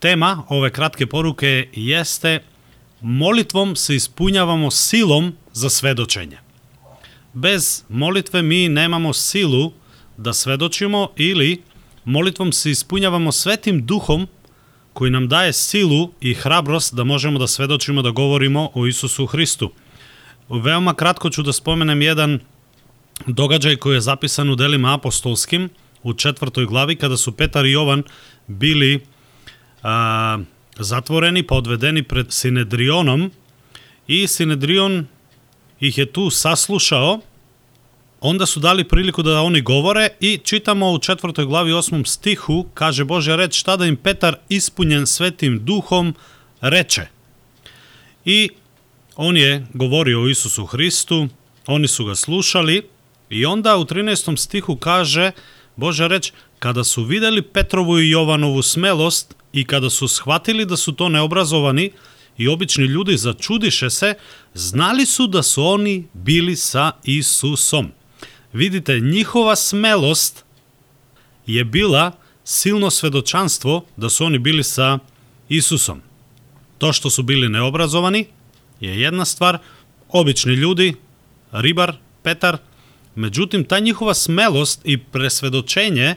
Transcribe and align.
Tema 0.00 0.42
ove 0.48 0.70
kratke 0.70 1.06
poruke 1.06 1.68
jeste 1.72 2.42
molitvom 3.00 3.76
se 3.76 3.96
ispunjavamo 3.96 4.70
silom 4.70 5.32
za 5.52 5.70
svedočenje. 5.70 6.38
Bez 7.32 7.84
molitve 7.88 8.42
mi 8.42 8.68
nemamo 8.68 9.12
silu 9.12 9.72
da 10.16 10.32
svedočimo 10.32 11.08
ili 11.16 11.62
molitvom 12.04 12.52
se 12.52 12.70
ispunjavamo 12.70 13.32
svetim 13.32 13.86
duhom 13.86 14.28
koji 14.92 15.10
nam 15.10 15.28
daje 15.28 15.52
silu 15.52 16.10
i 16.20 16.34
hrabrost 16.34 16.94
da 16.94 17.04
možemo 17.04 17.38
da 17.38 17.46
svedočimo 17.46 18.02
da 18.02 18.10
govorimo 18.10 18.70
o 18.74 18.86
Isusu 18.86 19.26
Hristu. 19.26 19.70
Veoma 20.48 20.94
kratko 20.94 21.30
ću 21.30 21.42
da 21.42 21.52
spomenem 21.52 22.02
jedan 22.02 22.40
događaj 23.26 23.76
koji 23.76 23.94
je 23.94 24.00
zapisan 24.00 24.50
u 24.50 24.56
delima 24.56 24.94
apostolskim 24.94 25.68
u 26.02 26.14
četvrtoj 26.14 26.66
glavi 26.66 26.96
kada 26.96 27.16
su 27.16 27.32
Petar 27.32 27.66
i 27.66 27.72
Jovan 27.72 28.02
bili 28.46 29.00
a, 29.88 30.38
zatvoreni, 30.78 31.42
podvedeni 31.42 32.02
pred 32.02 32.32
Sinedrionom 32.32 33.30
i 34.06 34.26
Sinedrion 34.26 35.06
ih 35.80 35.98
je 35.98 36.12
tu 36.12 36.30
saslušao 36.30 37.20
onda 38.20 38.46
su 38.46 38.60
dali 38.60 38.84
priliku 38.84 39.22
da 39.22 39.40
oni 39.40 39.60
govore 39.60 40.08
i 40.20 40.38
čitamo 40.44 40.92
u 40.92 40.98
četvrtoj 40.98 41.44
glavi 41.44 41.72
osmom 41.72 42.04
stihu, 42.04 42.66
kaže 42.74 43.04
Božja 43.04 43.36
reč, 43.36 43.54
šta 43.54 43.76
da 43.76 43.86
im 43.86 43.96
Petar 43.96 44.36
ispunjen 44.48 45.06
svetim 45.06 45.64
duhom 45.64 46.14
reče. 46.60 47.06
I 48.24 48.50
on 49.16 49.36
je 49.36 49.66
govorio 49.74 50.22
o 50.22 50.28
Isusu 50.28 50.66
Hristu, 50.66 51.28
oni 51.66 51.88
su 51.88 52.04
ga 52.04 52.14
slušali 52.14 52.82
i 53.30 53.46
onda 53.46 53.76
u 53.76 53.84
13. 53.84 54.36
stihu 54.36 54.76
kaže 54.76 55.30
Božja 55.76 56.06
reč, 56.06 56.32
kada 56.58 56.84
su 56.84 57.04
videli 57.04 57.42
Petrovu 57.42 57.98
i 57.98 58.10
Jovanovu 58.10 58.62
smelost 58.62 59.37
i 59.52 59.64
kada 59.64 59.90
su 59.90 60.08
shvatili 60.08 60.66
da 60.66 60.76
su 60.76 60.92
to 60.92 61.08
neobrazovani 61.08 61.90
i 62.38 62.48
obični 62.48 62.84
ljudi 62.84 63.16
začudiše 63.16 63.90
se, 63.90 64.14
znali 64.54 65.06
su 65.06 65.26
da 65.26 65.42
su 65.42 65.64
oni 65.64 66.06
bili 66.12 66.56
sa 66.56 66.92
Isusom. 67.04 67.92
Vidite, 68.52 69.00
njihova 69.00 69.56
smelost 69.56 70.44
je 71.46 71.64
bila 71.64 72.12
silno 72.44 72.90
svedočanstvo 72.90 73.84
da 73.96 74.08
su 74.08 74.24
oni 74.24 74.38
bili 74.38 74.64
sa 74.64 74.98
Isusom. 75.48 76.02
To 76.78 76.92
što 76.92 77.10
su 77.10 77.22
bili 77.22 77.48
neobrazovani 77.48 78.26
je 78.80 79.00
jedna 79.00 79.24
stvar, 79.24 79.58
obični 80.08 80.54
ljudi, 80.54 80.94
ribar, 81.52 81.96
Petar, 82.22 82.58
međutim, 83.14 83.64
ta 83.64 83.78
njihova 83.78 84.14
smelost 84.14 84.80
i 84.84 84.98
presvedočenje 84.98 86.16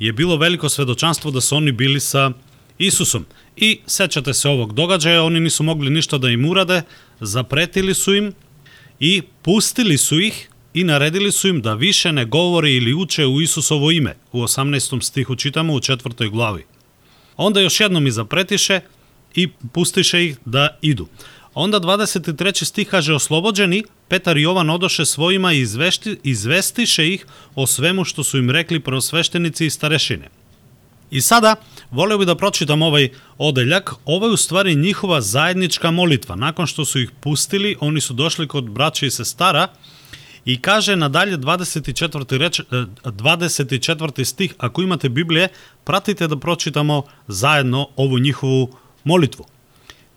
je 0.00 0.12
bilo 0.12 0.36
veliko 0.36 0.68
svedočanstvo 0.68 1.30
da 1.30 1.40
su 1.40 1.56
oni 1.56 1.72
bili 1.72 2.00
sa 2.00 2.32
Isusom. 2.78 3.26
I 3.56 3.80
sećate 3.86 4.34
se 4.34 4.48
ovog 4.48 4.74
događaja, 4.74 5.22
oni 5.22 5.40
nisu 5.40 5.62
mogli 5.62 5.90
ništa 5.90 6.18
da 6.18 6.28
im 6.28 6.44
urade, 6.44 6.82
zapretili 7.20 7.94
su 7.94 8.14
im 8.14 8.32
i 9.00 9.22
pustili 9.42 9.98
su 9.98 10.20
ih 10.20 10.48
i 10.74 10.84
naredili 10.84 11.32
su 11.32 11.48
im 11.48 11.62
da 11.62 11.74
više 11.74 12.12
ne 12.12 12.24
govore 12.24 12.72
ili 12.72 12.94
uče 12.94 13.26
u 13.26 13.40
Isusovo 13.40 13.90
ime. 13.90 14.16
U 14.32 14.42
18. 14.42 15.02
stihu 15.02 15.36
čitamo 15.36 15.74
u 15.74 15.80
četvrtoj 15.80 16.28
glavi. 16.28 16.64
Onda 17.36 17.60
još 17.60 17.80
jednom 17.80 18.06
i 18.06 18.10
zapretiše 18.10 18.80
i 19.34 19.48
pustiše 19.72 20.24
ih 20.24 20.36
da 20.44 20.78
idu. 20.82 21.06
Онда 21.54 21.80
23 21.80 22.64
стих 22.64 22.88
каже 22.88 23.14
ослободжени, 23.14 23.84
Петар 24.08 24.36
Јован 24.36 24.70
одоше 24.70 25.04
своима 25.04 25.52
и 25.54 25.62
извести, 25.62 26.18
известише 26.22 27.02
их 27.02 27.26
о 27.56 27.66
свему 27.66 28.04
што 28.04 28.22
су 28.22 28.38
им 28.38 28.50
рекли 28.50 28.78
просвештеници 28.78 29.64
и 29.64 29.70
старешине. 29.70 30.30
И 31.10 31.20
сада, 31.20 31.56
волео 31.90 32.18
би 32.18 32.24
да 32.24 32.36
прочитам 32.36 32.86
овај 32.86 33.10
оделјак, 33.38 33.98
ова 34.06 34.30
е 34.30 34.38
уствари 34.38 34.76
нихова 34.76 35.20
заедничка 35.20 35.90
молитва. 35.90 36.36
Након 36.36 36.66
што 36.66 36.84
су 36.84 37.00
их 37.00 37.12
пустили, 37.12 37.76
они 37.80 38.00
су 38.00 38.14
дошли 38.14 38.46
код 38.46 38.70
браќа 38.70 39.06
и 39.06 39.10
сестара, 39.10 39.70
И 40.44 40.56
каже 40.56 40.96
надалje 40.96 41.36
24 41.36 42.38
реч 42.38 42.62
24 43.04 44.24
стих, 44.24 44.54
ако 44.58 44.82
имате 44.82 45.10
Библија, 45.10 45.50
пратите 45.84 46.28
да 46.28 46.36
прочитамо 46.36 47.04
заедно 47.28 47.90
ову 47.96 48.18
нихову 48.18 48.70
молитву. 49.04 49.49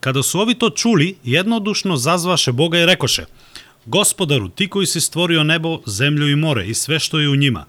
Kada 0.04 0.24
su 0.24 0.40
ovi 0.40 0.56
to 0.56 0.70
čuli, 0.70 1.16
jednodušno 1.24 1.98
zazvaše 1.98 2.52
Boga 2.52 2.80
i 2.80 2.86
rekoše 2.86 3.26
Gospodaru, 3.86 4.50
ti 4.50 4.68
koji 4.68 4.88
si 4.88 5.02
stvorio 5.02 5.44
nebo, 5.44 5.80
zemlju 5.86 6.30
i 6.30 6.36
more 6.36 6.66
i 6.68 6.74
sve 6.74 7.00
što 7.00 7.20
je 7.20 7.30
u 7.30 7.36
njima, 7.36 7.66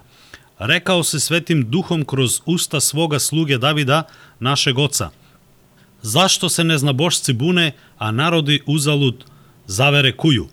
rekao 0.58 1.04
se 1.04 1.20
svetim 1.20 1.70
duhom 1.70 2.04
kroz 2.04 2.40
usta 2.46 2.80
svoga 2.80 3.18
sluge 3.18 3.58
Davida, 3.58 4.02
našeg 4.40 4.78
oca. 4.78 5.10
Zašto 6.02 6.48
se 6.48 6.64
neznabošci 6.64 7.32
bune, 7.32 7.72
a 7.98 8.10
narodi 8.10 8.60
uzalud 8.66 9.24
zavere 9.66 10.16
kuju? 10.16 10.48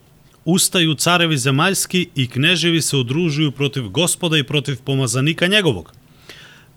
Ustaju 0.46 0.96
carevi 0.96 1.38
zemaljski 1.38 2.10
i 2.16 2.28
kneževi 2.28 2.82
se 2.82 2.98
udružuju 2.98 3.52
protiv 3.52 3.90
gospoda 3.90 4.38
i 4.38 4.44
protiv 4.44 4.78
pomazanika 4.86 5.48
njegovog. 5.48 5.94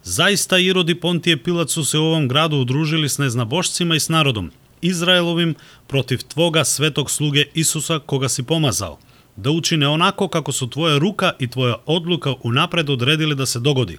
Zaista 0.03 0.59
Irod 0.59 0.91
i 0.91 0.95
Pontije 0.95 1.37
Pilat 1.37 1.71
su 1.71 1.85
se 1.85 1.99
u 1.99 2.05
ovom 2.05 2.29
gradu 2.29 2.57
udružili 2.57 3.09
s 3.09 3.19
neznabošcima 3.19 3.97
i 3.97 4.01
s 4.01 4.09
narodom, 4.09 4.51
Izraelovim 4.85 5.55
protiv 5.87 6.23
tvoga 6.29 6.65
svetog 6.65 7.11
sluge 7.11 7.45
Isusa 7.55 7.99
koga 7.99 8.29
si 8.29 8.43
pomazao, 8.43 8.99
da 9.37 9.51
učine 9.51 9.89
onako 9.89 10.29
kako 10.29 10.53
su 10.53 10.71
tvoja 10.71 10.99
ruka 10.99 11.33
i 11.39 11.51
tvoja 11.51 11.77
odluka 11.87 12.35
unapred 12.43 12.91
odredili 12.91 13.35
da 13.35 13.47
se 13.47 13.61
dogodi. 13.61 13.99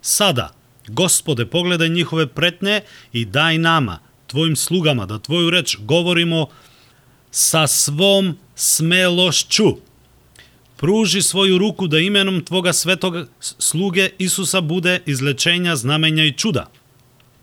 Sada, 0.00 0.50
gospode, 0.88 1.46
pogledaj 1.46 1.88
njihove 1.88 2.26
pretnje 2.26 2.80
i 3.12 3.24
daj 3.24 3.58
nama, 3.58 3.98
tvojim 4.26 4.56
slugama, 4.56 5.06
da 5.06 5.18
tvoju 5.18 5.50
reč 5.50 5.76
govorimo 5.80 6.46
sa 7.30 7.66
svom 7.66 8.36
smelošću. 8.54 9.76
Pruži 10.76 11.22
svoju 11.22 11.58
ruku 11.58 11.86
da 11.86 11.98
imenom 11.98 12.44
Tvoga 12.44 12.72
svetog 12.72 13.14
sluge 13.40 14.10
Isusa 14.18 14.60
bude 14.60 15.00
izlečenja, 15.06 15.76
znamenja 15.76 16.24
i 16.24 16.32
čuda. 16.32 16.70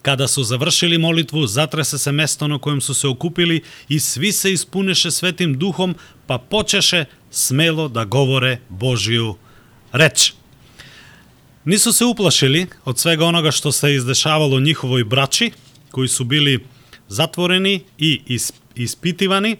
Kada 0.03 0.27
su 0.27 0.43
završili 0.43 0.97
molitvu, 0.97 1.47
zatrese 1.47 1.97
se 1.97 2.11
mesto 2.11 2.47
na 2.47 2.59
kojem 2.59 2.81
su 2.81 2.93
se 2.93 3.07
okupili 3.07 3.61
i 3.89 3.99
svi 3.99 4.31
se 4.31 4.51
ispuniše 4.53 5.11
svetim 5.11 5.59
duhom, 5.59 5.95
pa 6.27 6.37
počeše 6.37 7.05
smelo 7.31 7.87
da 7.87 8.05
govore 8.05 8.59
Božiju 8.69 9.35
reč. 9.91 10.33
Nisu 11.65 11.93
se 11.93 12.05
uplašili 12.05 12.67
od 12.85 12.99
svega 12.99 13.25
onoga 13.25 13.51
što 13.51 13.71
se 13.71 13.95
izdešavalo 13.95 14.59
njihovoj 14.59 15.03
braći, 15.03 15.51
koji 15.91 16.07
su 16.07 16.23
bili 16.23 16.65
zatvoreni 17.07 17.83
i 17.97 18.39
ispitivani, 18.75 19.57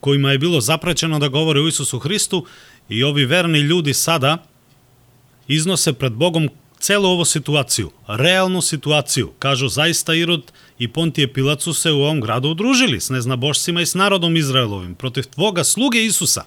kojima 0.00 0.32
je 0.32 0.38
bilo 0.38 0.60
zaprećeno 0.60 1.18
da 1.18 1.28
govore 1.28 1.60
o 1.60 1.68
Isusu 1.68 1.98
Hristu 1.98 2.46
i 2.88 3.04
ovi 3.04 3.24
verni 3.24 3.58
ljudi 3.58 3.94
sada 3.94 4.46
iznose 5.48 5.92
pred 5.92 6.12
Bogom 6.12 6.48
celu 6.78 7.08
ovu 7.08 7.24
situaciju, 7.24 7.90
realnu 8.08 8.60
situaciju. 8.62 9.32
Kažu, 9.38 9.68
zaista 9.68 10.14
Irod 10.14 10.52
i 10.78 10.88
Pontije 10.88 11.32
Pilat 11.32 11.60
su 11.62 11.74
se 11.74 11.92
u 11.92 12.00
ovom 12.00 12.20
gradu 12.20 12.48
udružili 12.48 13.00
s 13.00 13.10
neznabošcima 13.10 13.80
i 13.80 13.86
s 13.86 13.94
narodom 13.94 14.36
Izraelovim 14.36 14.94
protiv 14.94 15.24
tvoga 15.24 15.64
sluge 15.64 16.04
Isusa. 16.04 16.44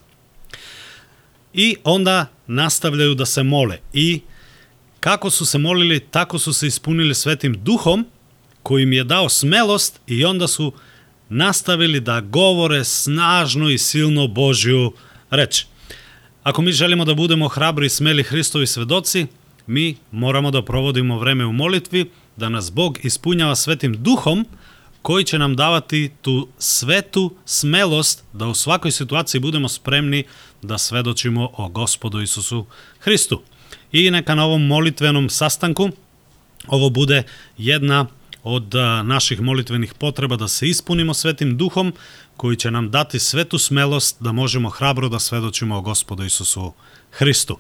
I 1.53 1.75
onda 1.83 2.25
nastavljaju 2.47 3.15
da 3.15 3.25
se 3.25 3.43
mole. 3.43 3.79
I 3.93 4.21
kako 4.99 5.29
su 5.29 5.45
se 5.45 5.57
molili, 5.57 5.99
tako 5.99 6.39
su 6.39 6.53
se 6.53 6.67
ispunili 6.67 7.15
svetim 7.15 7.63
duhom, 7.63 8.05
koji 8.63 8.83
im 8.83 8.93
je 8.93 9.03
dao 9.03 9.29
smelost 9.29 9.99
i 10.07 10.25
onda 10.25 10.47
su 10.47 10.73
nastavili 11.29 11.99
da 11.99 12.21
govore 12.21 12.83
snažno 12.83 13.69
i 13.69 13.77
silno 13.77 14.27
Božju 14.27 14.93
reč. 15.29 15.65
Ako 16.43 16.61
mi 16.61 16.71
želimo 16.71 17.05
da 17.05 17.13
budemo 17.13 17.47
hrabri 17.47 17.85
i 17.85 17.89
smeli 17.89 18.23
Hristovi 18.23 18.67
svedoci, 18.67 19.27
mi 19.69 19.97
moramo 20.11 20.51
da 20.51 20.61
provodimo 20.61 21.19
vreme 21.19 21.45
u 21.45 21.53
molitvi, 21.53 22.11
da 22.37 22.49
nas 22.49 22.71
Bog 22.71 22.99
ispunjava 23.03 23.55
svetim 23.55 24.03
duhom, 24.03 24.45
koji 25.01 25.23
će 25.23 25.39
nam 25.39 25.55
davati 25.55 26.11
tu 26.21 26.47
svetu 26.57 27.35
smelost 27.45 28.23
da 28.33 28.47
u 28.47 28.53
svakoj 28.53 28.91
situaciji 28.91 29.41
budemo 29.41 29.69
spremni 29.69 30.23
da 30.61 30.77
svedočimo 30.77 31.49
o 31.53 31.69
gospodu 31.69 32.21
Isusu 32.21 32.65
Hristu. 32.99 33.41
I 33.91 34.11
neka 34.11 34.35
na 34.35 34.45
ovom 34.45 34.67
molitvenom 34.67 35.29
sastanku 35.29 35.89
ovo 36.67 36.89
bude 36.89 37.23
jedna 37.57 38.05
od 38.43 38.73
naših 39.03 39.41
molitvenih 39.41 39.93
potreba 39.93 40.35
da 40.35 40.47
se 40.47 40.67
ispunimo 40.67 41.13
svetim 41.13 41.57
duhom 41.57 41.93
koji 42.37 42.57
će 42.57 42.71
nam 42.71 42.91
dati 42.91 43.19
svetu 43.19 43.57
smelost 43.57 44.17
da 44.19 44.31
možemo 44.31 44.69
hrabro 44.69 45.09
da 45.09 45.19
svedočimo 45.19 45.77
o 45.77 45.81
gospodu 45.81 46.23
Isusu 46.23 46.73
Hristu. 47.11 47.57